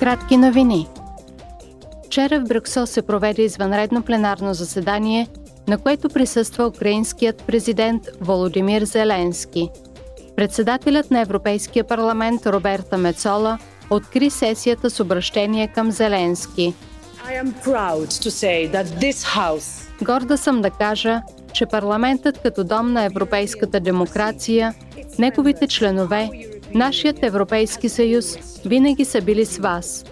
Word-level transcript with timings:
Кратки 0.00 0.36
новини. 0.36 0.88
Вчера 2.06 2.40
в 2.40 2.44
Брюксел 2.44 2.86
се 2.86 3.02
проведе 3.02 3.42
извънредно 3.42 4.02
пленарно 4.02 4.54
заседание, 4.54 5.28
на 5.68 5.78
което 5.78 6.08
присъства 6.08 6.66
украинският 6.66 7.44
президент 7.46 8.02
Володимир 8.20 8.82
Зеленски. 8.84 9.70
Председателят 10.36 11.10
на 11.10 11.20
Европейския 11.20 11.84
парламент 11.84 12.46
Роберта 12.46 12.98
Мецола 12.98 13.58
откри 13.90 14.30
сесията 14.30 14.90
с 14.90 15.00
обращение 15.00 15.68
към 15.68 15.90
Зеленски. 15.90 16.74
House... 19.12 20.04
Горда 20.04 20.38
съм 20.38 20.60
да 20.60 20.70
кажа, 20.70 21.22
че 21.52 21.66
парламентът 21.66 22.38
като 22.42 22.64
дом 22.64 22.92
на 22.92 23.04
европейската 23.04 23.80
демокрация, 23.80 24.74
неговите 25.18 25.66
членове, 25.66 26.30
нашият 26.74 27.22
Европейски 27.22 27.88
съюз 27.88 28.36
винаги 28.66 29.04
са 29.04 29.20
били 29.20 29.44
с 29.44 29.58
вас. 29.58 30.04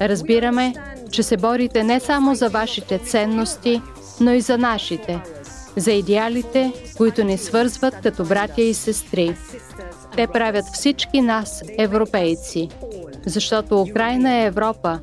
Разбираме, 0.00 0.74
че 1.10 1.22
се 1.22 1.36
борите 1.36 1.84
не 1.84 2.00
само 2.00 2.34
за 2.34 2.48
вашите 2.48 2.98
ценности, 2.98 3.82
но 4.20 4.32
и 4.32 4.40
за 4.40 4.58
нашите, 4.58 5.20
за 5.76 5.92
идеалите, 5.92 6.72
които 6.96 7.24
ни 7.24 7.38
свързват 7.38 7.94
като 8.02 8.24
братя 8.24 8.62
и 8.62 8.74
сестри. 8.74 9.34
Те 10.16 10.26
правят 10.26 10.64
всички 10.72 11.20
нас 11.20 11.62
европейци, 11.78 12.68
защото 13.26 13.80
Украина 13.80 14.34
е 14.34 14.46
Европа, 14.46 15.00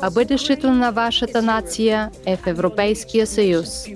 а 0.00 0.10
бъдещето 0.10 0.70
на 0.70 0.90
вашата 0.90 1.42
нация 1.42 2.10
е 2.26 2.36
в 2.36 2.46
Европейския 2.46 3.26
съюз. 3.26 3.86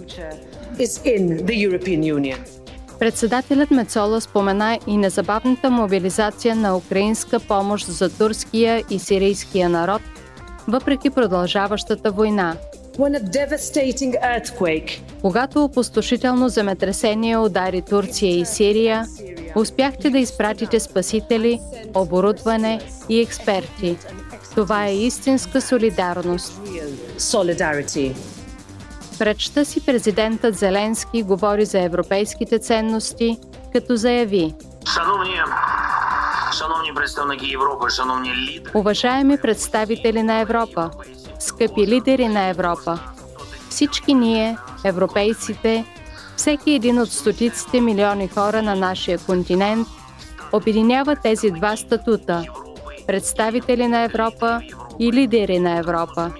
Председателят 2.98 3.71
Мецола 3.71 4.21
спомена 4.21 4.79
и 4.87 4.97
незабавната 4.97 5.71
мобилизация 5.71 6.57
на 6.57 6.77
украинска 6.77 7.41
помощ 7.41 7.87
за 7.87 8.19
турския 8.19 8.84
и 8.91 8.98
сирийския 8.98 9.69
народ, 9.69 10.03
въпреки 10.69 11.11
продължаващата 11.11 12.11
война. 12.11 12.57
Когато 15.20 15.64
опустошително 15.64 16.48
земетресение 16.48 17.39
удари 17.39 17.83
Турция 17.83 18.39
и 18.39 18.45
Сирия, 18.45 19.06
успяхте 19.56 20.11
да 20.11 20.19
изпратите 20.19 20.81
спасители, 20.81 21.61
оборудване 21.95 22.81
и 23.08 23.20
експерти. 23.20 23.97
Това 24.55 24.86
е 24.86 24.97
истинска 24.97 25.61
солидарност. 25.61 26.61
Речта 29.25 29.64
си 29.64 29.86
президентът 29.86 30.55
Зеленски 30.55 31.22
говори 31.22 31.64
за 31.64 31.80
европейските 31.80 32.58
ценности, 32.58 33.39
като 33.72 33.97
заяви 33.97 34.55
Уважаеми 38.75 39.39
представители 39.39 40.22
на 40.22 40.41
Европа, 40.41 40.91
скъпи 41.39 41.86
лидери 41.86 42.28
на 42.28 42.48
Европа, 42.48 42.98
всички 43.70 44.14
ние, 44.14 44.56
европейците, 44.84 45.84
всеки 46.36 46.70
един 46.72 46.98
от 46.98 47.12
стотиците 47.12 47.80
милиони 47.80 48.28
хора 48.28 48.62
на 48.62 48.75
нашия 48.75 49.19
континент, 49.19 49.89
обединява 50.52 51.17
тези 51.17 51.50
два 51.50 51.77
статута– 51.77 52.45
представители 53.06 53.89
на 53.89 54.02
Европа 54.02 54.61
и 54.98 55.12
лидери 55.12 55.58
на 55.58 55.78
Европа. 55.78 56.33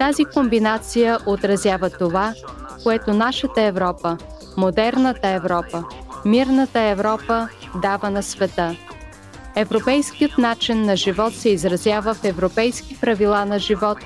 Тази 0.00 0.24
комбинация 0.24 1.18
отразява 1.26 1.90
това, 1.90 2.34
което 2.82 3.14
нашата 3.14 3.62
Европа, 3.62 4.18
модерната 4.56 5.28
Европа, 5.28 5.84
мирната 6.24 6.80
Европа 6.80 7.48
дава 7.74 8.10
на 8.10 8.22
света. 8.22 8.76
Европейският 9.56 10.38
начин 10.38 10.82
на 10.82 10.96
живот 10.96 11.34
се 11.34 11.48
изразява 11.48 12.14
в 12.14 12.24
европейски 12.24 13.00
правила 13.00 13.44
на 13.44 13.58
живот, 13.58 13.98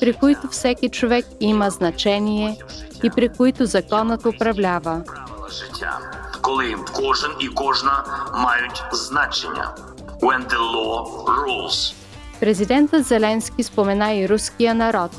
при 0.00 0.12
които 0.12 0.48
всеки 0.48 0.88
човек 0.88 1.26
има 1.40 1.70
значение 1.70 2.58
и 3.04 3.10
при 3.10 3.28
които 3.28 3.66
законът 3.66 4.26
управлява. 4.26 5.02
Коли. 6.42 6.76
When 10.26 10.42
the 10.48 10.62
law 10.76 10.96
rules. 11.26 11.95
Президентът 12.40 13.06
Зеленски 13.06 13.62
спомена 13.62 14.14
и 14.14 14.28
руския 14.28 14.74
народ. 14.74 15.10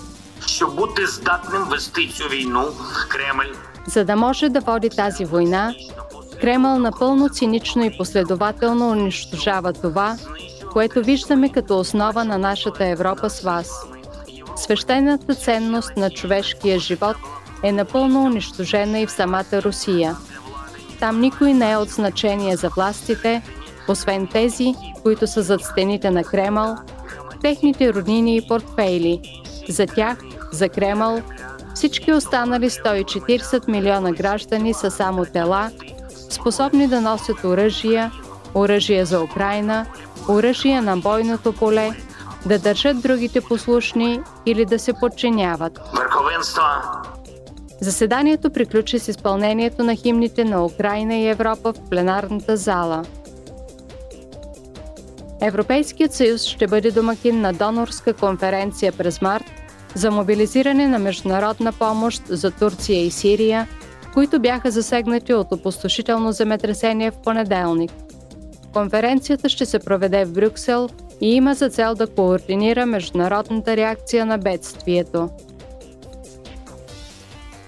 Щоб 0.45 0.75
бути 0.75 1.05
здатним 1.05 1.63
вести 1.69 2.07
цю 2.07 2.29
війну, 2.29 2.65
Кремль 3.09 3.53
за 3.87 4.05
да 4.05 4.15
може 4.15 4.49
да 4.49 4.59
води 4.59 4.89
тази 4.89 5.25
война, 5.25 5.75
Кремъл 6.41 6.79
напълно 6.79 7.29
цинично 7.29 7.83
и 7.83 7.97
последователно 7.97 8.89
унищожава 8.89 9.73
това, 9.73 10.17
което 10.73 11.03
виждаме 11.03 11.51
като 11.51 11.79
основа 11.79 12.25
на 12.25 12.37
нашата 12.37 12.85
Европа 12.85 13.29
с 13.29 13.41
вас. 13.41 13.71
Свещената 14.55 15.35
ценност 15.35 15.97
на 15.97 16.09
човешкия 16.09 16.79
живот 16.79 17.15
е 17.63 17.71
напълно 17.71 18.23
унищожена 18.23 18.99
и 18.99 19.05
в 19.05 19.11
самата 19.11 19.63
Русия. 19.63 20.15
Там 20.99 21.19
никой 21.19 21.53
не 21.53 21.71
е 21.71 21.77
от 21.77 21.89
значение 21.89 22.55
за 22.55 22.69
властите, 22.69 23.41
освен 23.87 24.27
тези, 24.27 24.75
които 25.03 25.27
са 25.27 25.41
зад 25.41 25.61
стените 25.61 26.11
на 26.11 26.23
Кремъл, 26.23 26.75
техните 27.41 27.93
роднини 27.93 28.37
и 28.37 28.47
портфейли. 28.47 29.21
За 29.69 29.85
тях, 29.85 30.17
за 30.51 30.69
Кремъл, 30.69 31.21
всички 31.75 32.13
останали 32.13 32.69
140 32.69 33.67
милиона 33.67 34.11
граждани 34.11 34.73
са 34.73 34.91
само 34.91 35.25
тела, 35.25 35.71
способни 36.29 36.87
да 36.87 37.01
носят 37.01 37.43
оръжия, 37.43 38.11
оръжия 38.55 39.05
за 39.05 39.21
Украина, 39.21 39.85
оръжия 40.29 40.81
на 40.81 40.97
бойното 40.97 41.53
поле, 41.53 41.91
да 42.45 42.59
държат 42.59 43.01
другите 43.01 43.41
послушни 43.41 44.19
или 44.45 44.65
да 44.65 44.79
се 44.79 44.93
подчиняват. 44.93 45.79
Заседанието 47.81 48.49
приключи 48.49 48.99
с 48.99 49.07
изпълнението 49.07 49.83
на 49.83 49.95
химните 49.95 50.43
на 50.43 50.65
Украина 50.65 51.15
и 51.15 51.27
Европа 51.27 51.73
в 51.73 51.89
пленарната 51.89 52.57
зала. 52.57 53.03
Европейският 55.41 56.13
съюз 56.13 56.43
ще 56.43 56.67
бъде 56.67 56.91
домакин 56.91 57.41
на 57.41 57.53
донорска 57.53 58.13
конференция 58.13 58.91
през 58.91 59.21
март 59.21 59.45
за 59.95 60.11
мобилизиране 60.11 60.87
на 60.87 60.99
международна 60.99 61.73
помощ 61.73 62.23
за 62.27 62.51
Турция 62.51 63.05
и 63.05 63.11
Сирия, 63.11 63.67
които 64.13 64.39
бяха 64.39 64.71
засегнати 64.71 65.33
от 65.33 65.51
опустошително 65.51 66.31
земетресение 66.31 67.11
в 67.11 67.17
понеделник. 67.17 67.91
Конференцията 68.73 69.49
ще 69.49 69.65
се 69.65 69.79
проведе 69.79 70.25
в 70.25 70.33
Брюксел 70.33 70.89
и 71.21 71.35
има 71.35 71.53
за 71.53 71.69
цел 71.69 71.95
да 71.95 72.07
координира 72.07 72.85
международната 72.85 73.77
реакция 73.77 74.25
на 74.25 74.37
бедствието. 74.37 75.29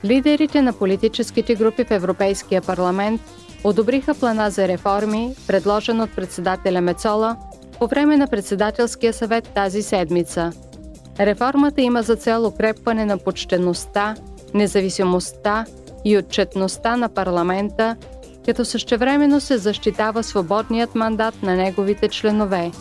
Лидерите 0.06 0.62
на 0.62 0.74
политическите 0.74 1.56
групи 1.56 1.84
в 1.84 1.92
Европейския 1.92 2.62
парламент 2.62 3.22
одобриха 3.64 4.16
плана 4.16 4.50
за 4.50 4.68
реформи, 4.68 5.36
предложен 5.48 6.02
от 6.02 6.16
председателя 6.16 6.82
Мецола 6.82 7.38
по 7.80 7.88
време 7.88 8.18
на 8.18 8.28
председателския 8.28 9.14
съвет 9.14 9.50
тази 9.56 9.82
седмица. 9.82 10.52
Реформата 11.20 11.82
има 11.82 12.02
за 12.04 12.16
цел 12.16 12.46
укрепване 12.46 13.06
на 13.06 13.18
почтеността, 13.18 14.16
независимостта 14.54 15.66
и 16.06 16.18
отчетността 16.18 16.98
на 16.98 17.10
парламента, 17.10 17.96
като 18.46 18.66
същевременно 18.66 19.42
се 19.42 19.58
защитава 19.58 20.24
свободният 20.24 20.96
мандат 20.96 21.44
на 21.44 21.56
неговите 21.56 22.10
членове. 22.10 22.72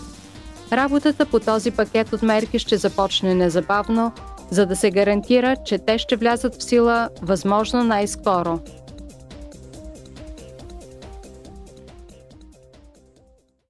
Работата 0.72 1.26
по 1.26 1.40
този 1.40 1.70
пакет 1.70 2.12
от 2.12 2.22
мерки 2.22 2.58
ще 2.58 2.76
започне 2.76 3.34
незабавно, 3.34 4.12
за 4.50 4.66
да 4.66 4.76
се 4.76 4.90
гарантира, 4.90 5.56
че 5.64 5.78
те 5.78 5.98
ще 5.98 6.16
влязат 6.16 6.54
в 6.54 6.64
сила 6.64 7.08
възможно 7.22 7.84
най-скоро– 7.84 8.60